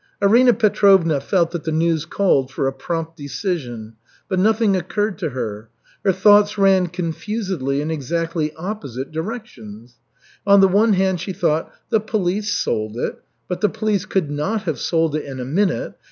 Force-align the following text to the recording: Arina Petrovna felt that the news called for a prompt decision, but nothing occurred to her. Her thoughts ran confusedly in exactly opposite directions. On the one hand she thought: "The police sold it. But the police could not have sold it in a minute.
Arina 0.19 0.51
Petrovna 0.55 1.19
felt 1.21 1.51
that 1.51 1.63
the 1.63 1.71
news 1.71 2.05
called 2.07 2.49
for 2.51 2.65
a 2.65 2.73
prompt 2.73 3.15
decision, 3.15 3.93
but 4.27 4.39
nothing 4.39 4.75
occurred 4.75 5.19
to 5.19 5.29
her. 5.29 5.69
Her 6.03 6.11
thoughts 6.11 6.57
ran 6.57 6.87
confusedly 6.87 7.81
in 7.81 7.91
exactly 7.91 8.51
opposite 8.55 9.11
directions. 9.11 9.99
On 10.47 10.59
the 10.59 10.67
one 10.67 10.93
hand 10.93 11.19
she 11.21 11.33
thought: 11.33 11.71
"The 11.89 11.99
police 11.99 12.51
sold 12.51 12.97
it. 12.97 13.21
But 13.47 13.61
the 13.61 13.69
police 13.69 14.05
could 14.07 14.31
not 14.31 14.63
have 14.63 14.79
sold 14.79 15.15
it 15.15 15.23
in 15.23 15.39
a 15.39 15.45
minute. 15.45 15.93